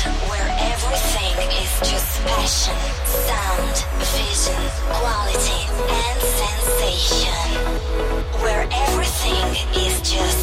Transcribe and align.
where 0.00 0.48
everything 0.72 1.36
is 1.60 1.72
just 1.80 2.24
passion, 2.24 2.74
sound, 3.04 3.76
vision, 4.16 4.62
quality, 4.88 5.68
and 6.00 6.20
sensation. 6.40 7.44
Where 8.40 8.66
everything 8.72 9.84
is 9.84 10.00
just 10.00 10.41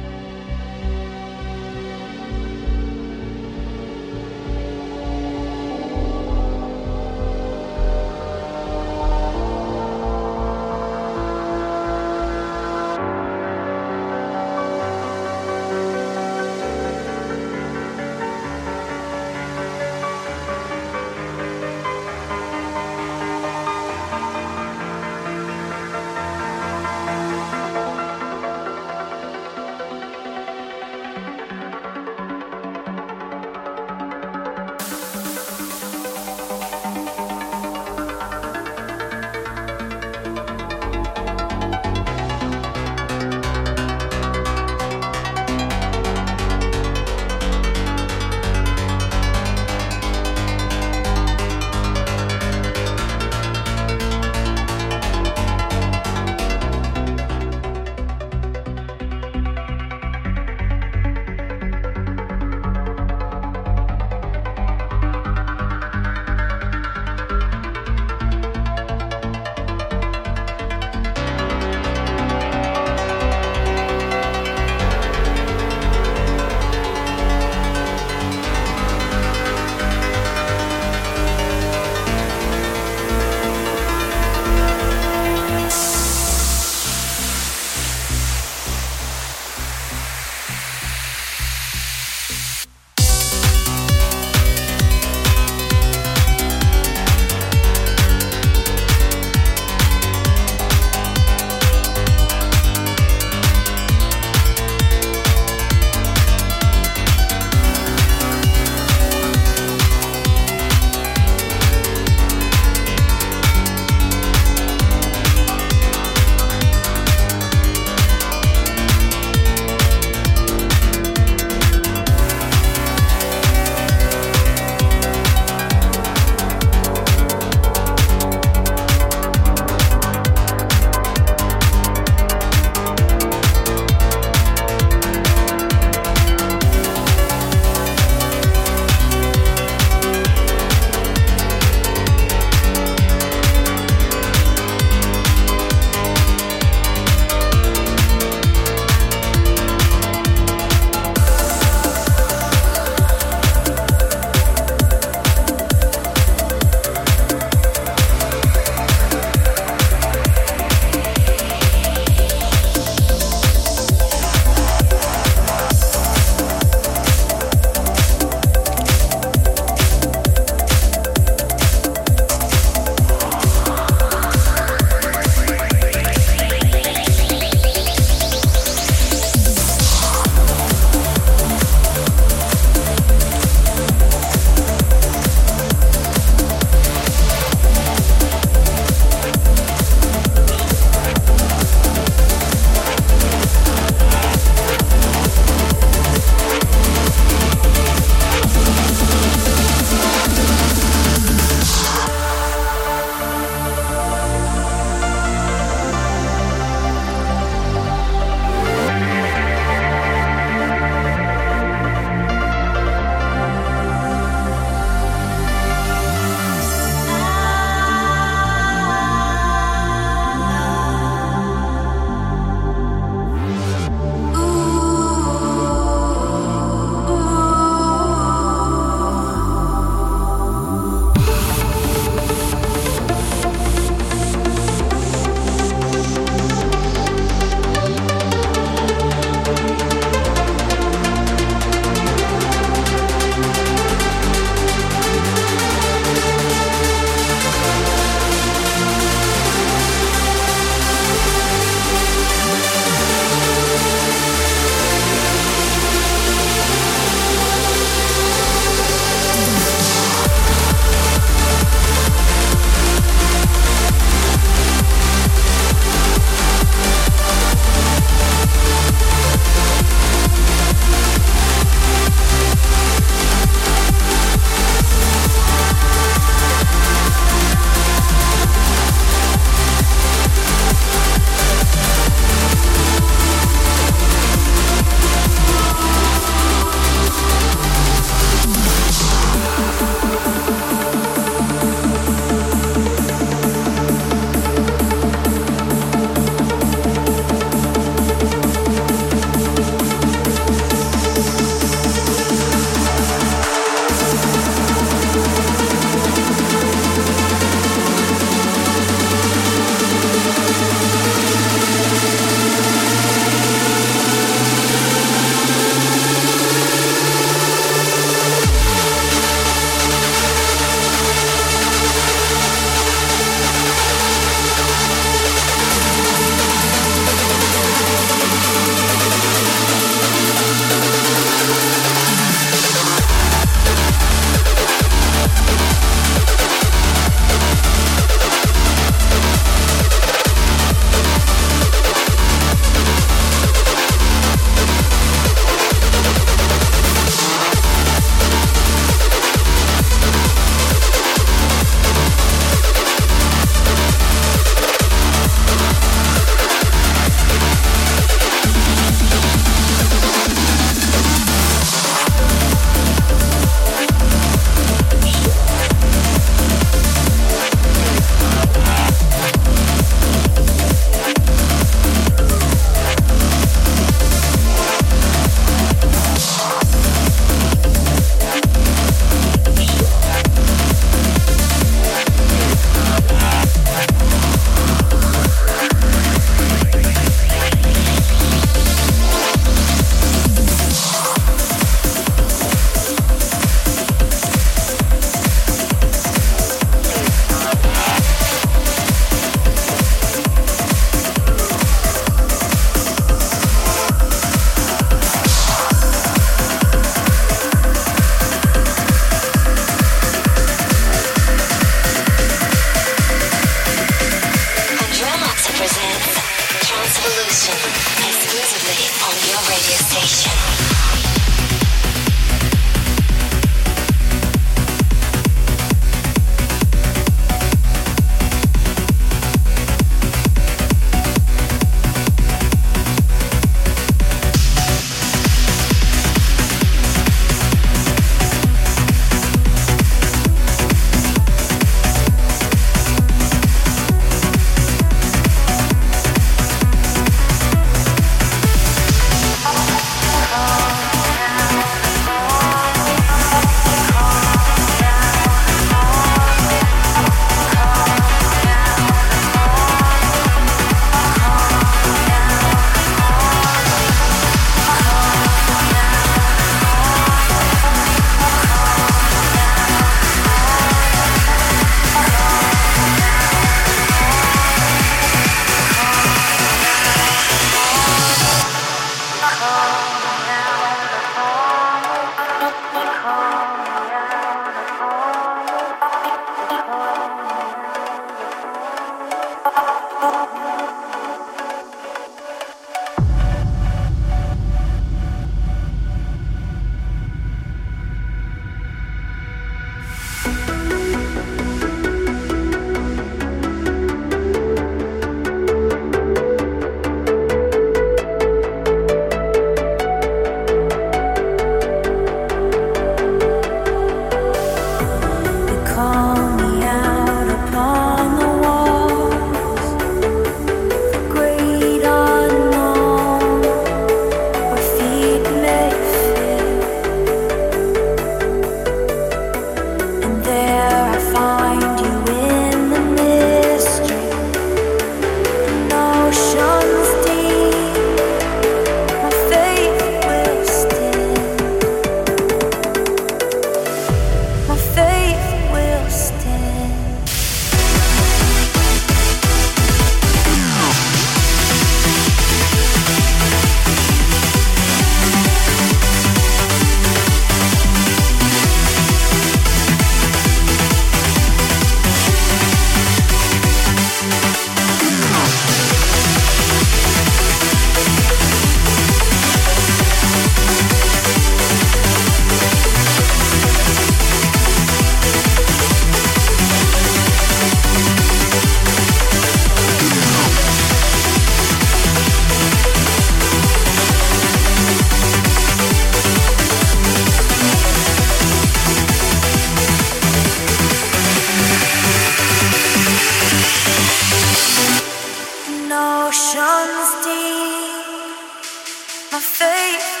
face 599.61 600.00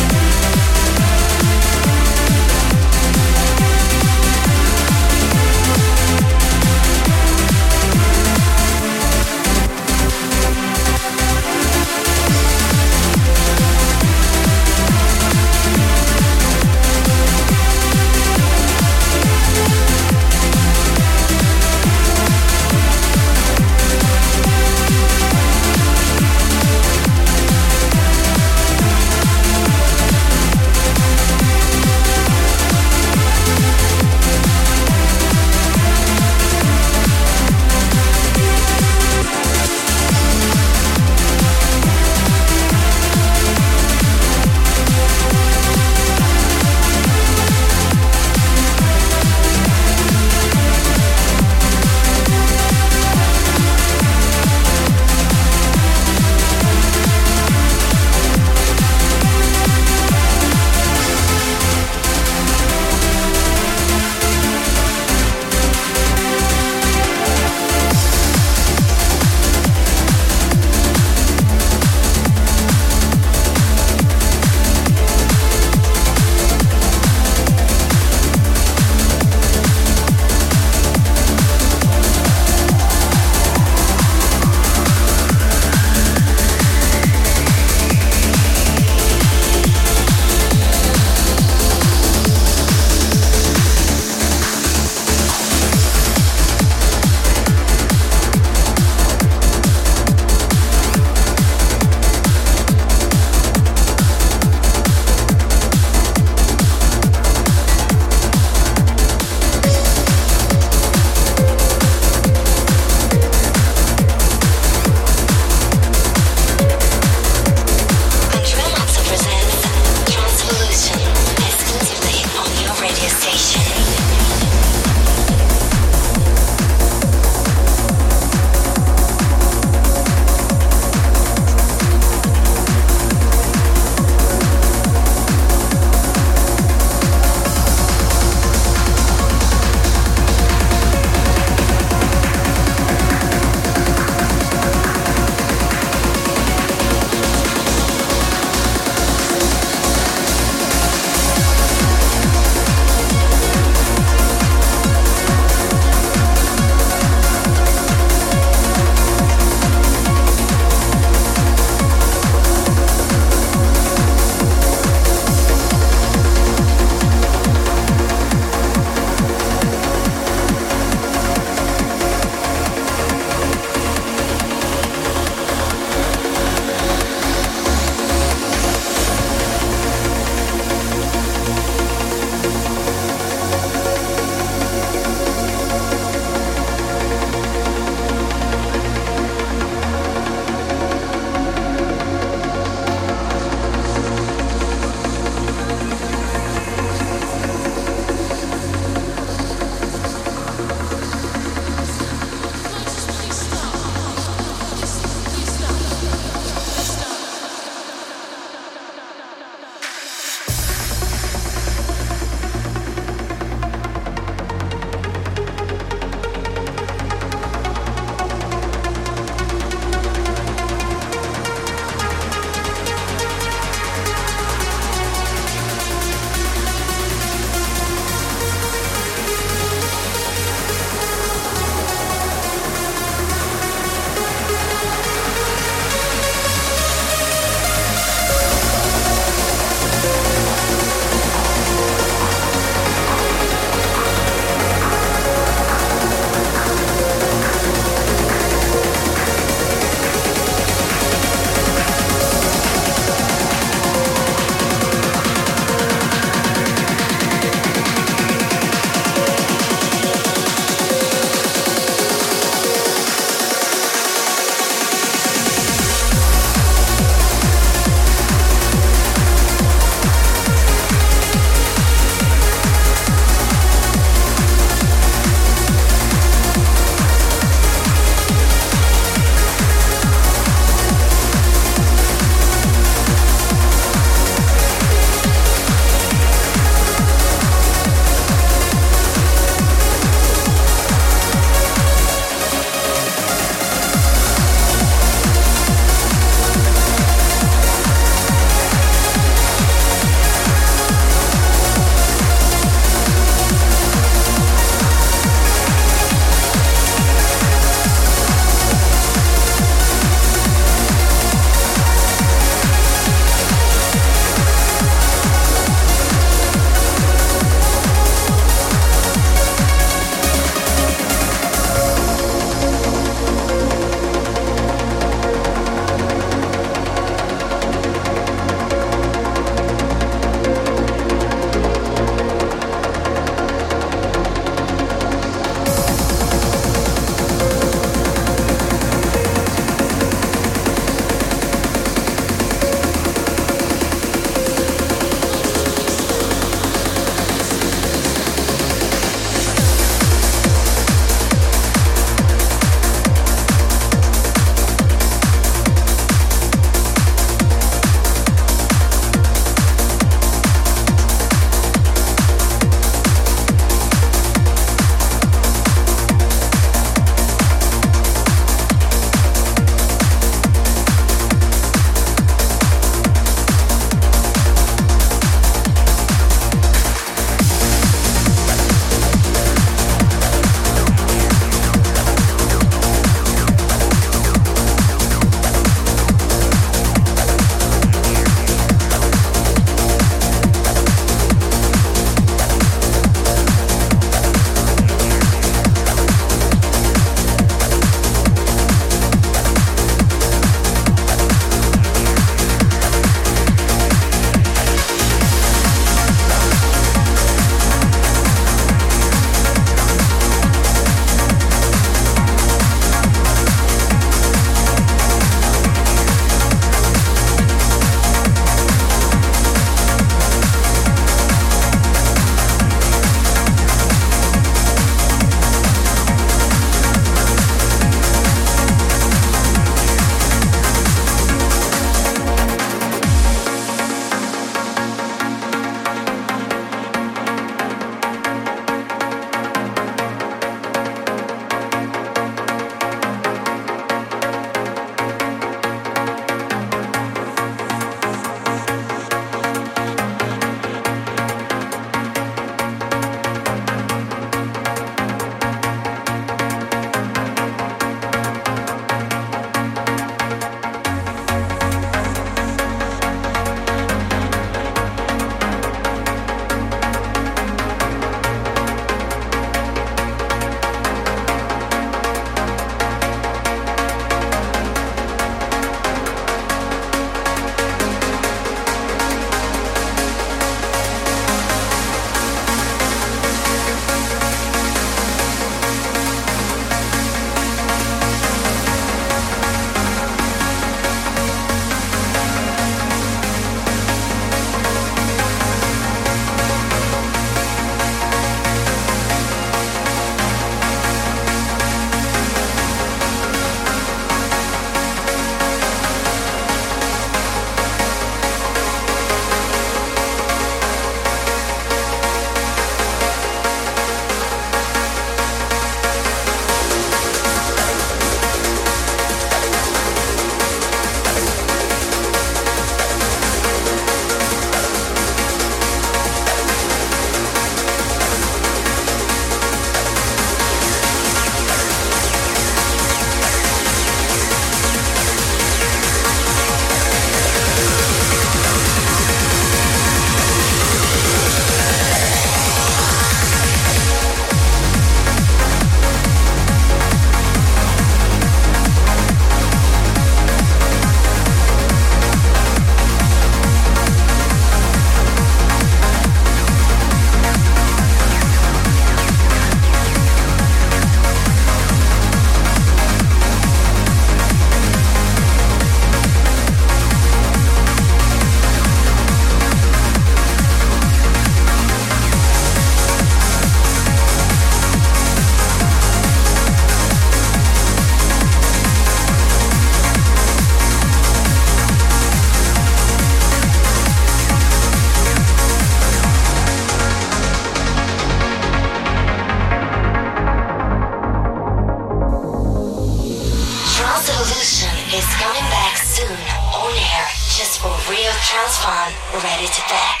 Ready 598.28 599.46
to 599.46 599.62
back. 599.70 600.00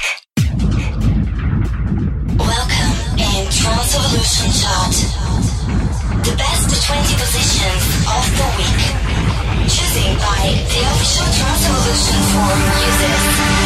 Welcome 2.36 2.94
in 3.16 3.46
Trans 3.52 3.94
Evolution 3.94 4.50
Chart. 4.50 4.94
The 6.26 6.34
best 6.36 6.86
20 6.86 7.14
positions 7.22 7.84
of 8.02 8.26
the 8.36 8.48
week. 8.58 8.82
Choosing 9.70 10.16
by 10.18 10.42
the 10.58 10.80
official 10.90 11.28
Trans 11.38 11.64
Evolution 11.66 12.18
forum 12.32 12.62
users. 12.82 13.65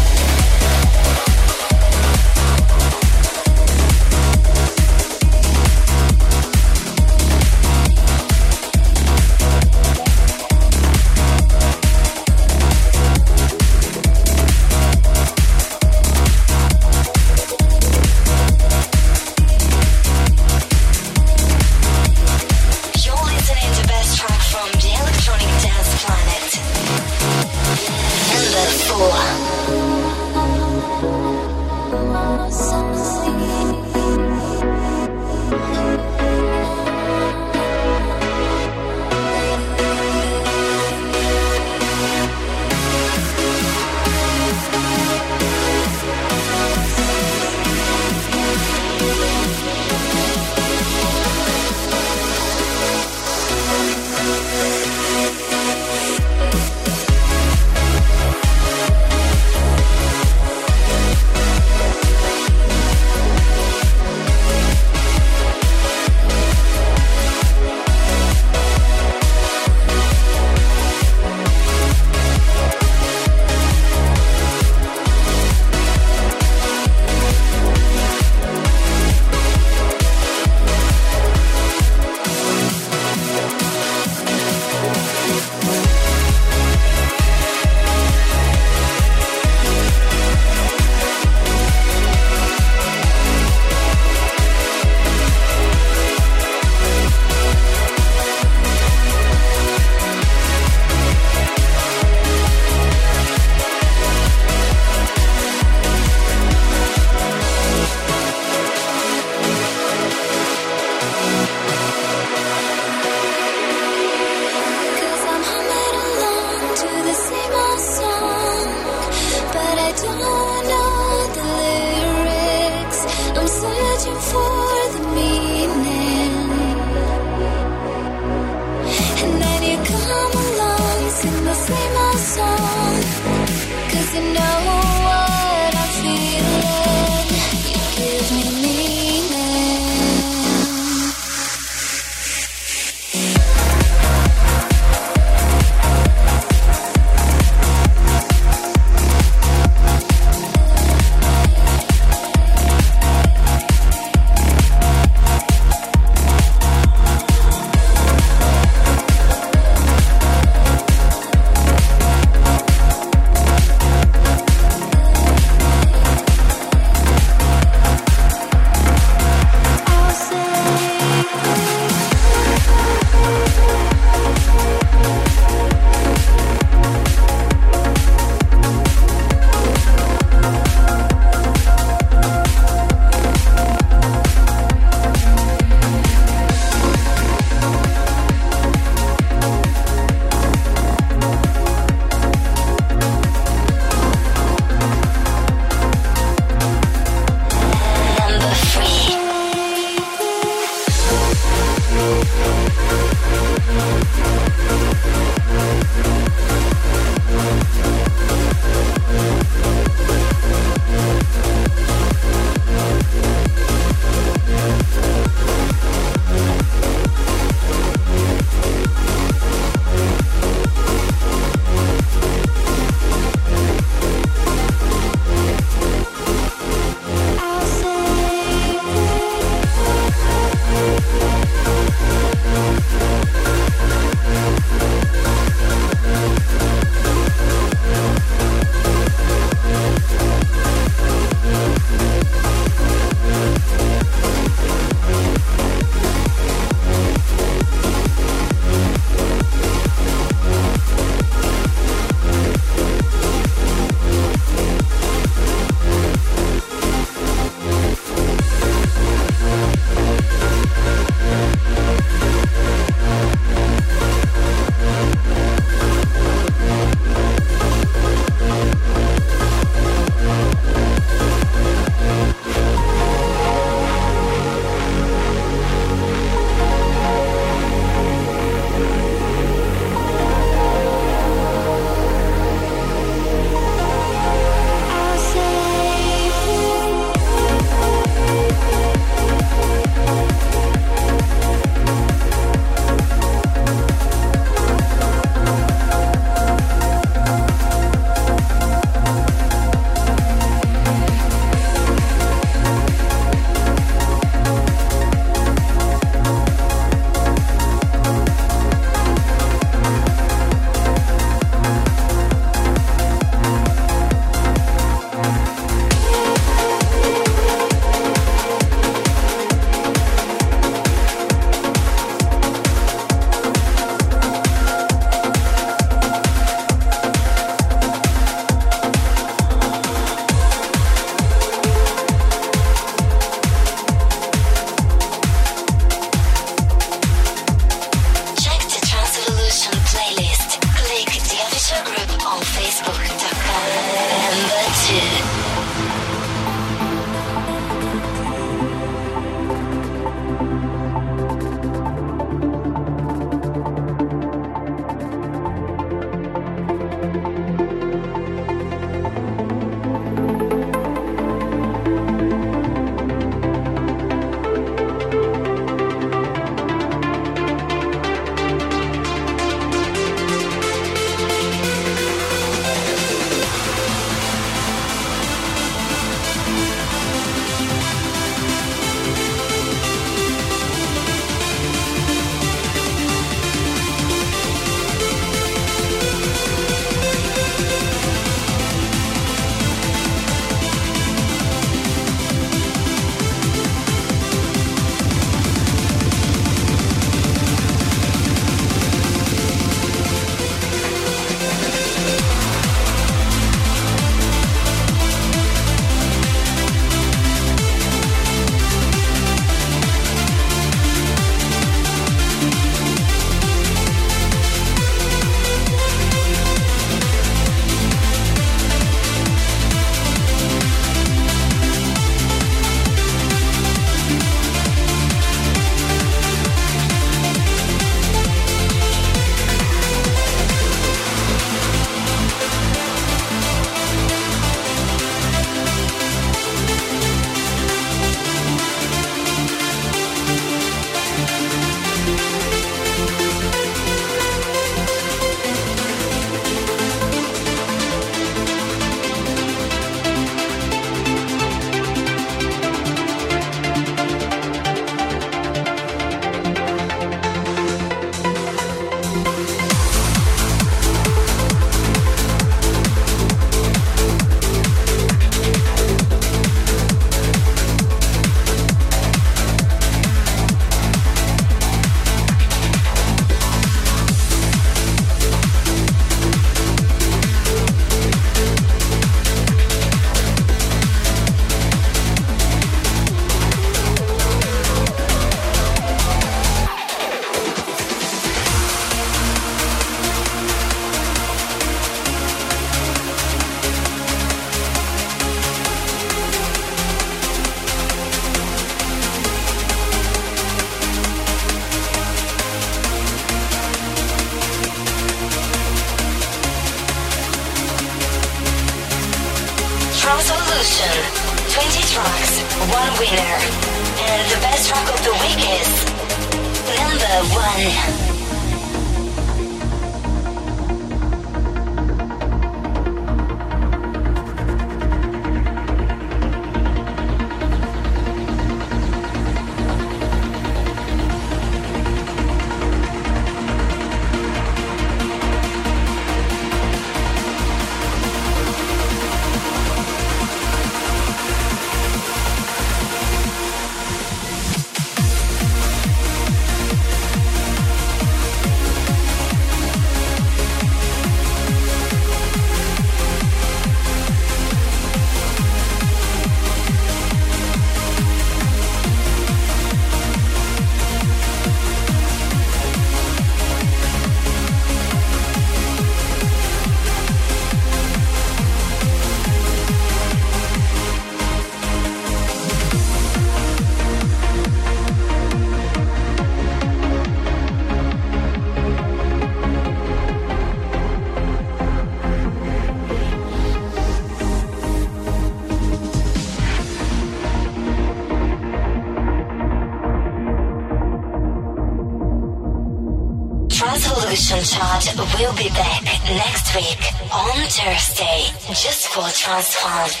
Will 595.01 595.33
be 595.35 595.49
back 595.49 595.83
next 596.09 596.55
week 596.55 596.81
on 597.11 597.35
Thursday 597.49 598.25
just 598.53 598.87
for 598.87 599.09
Transform. 599.09 600.00